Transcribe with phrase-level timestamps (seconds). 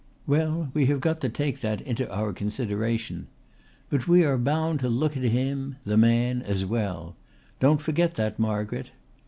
[0.25, 3.27] Well, we have got to take that into our consideration.
[3.91, 7.15] But we are bound to look at him, the man, as well.
[7.59, 8.89] Don't forget that, Margaret!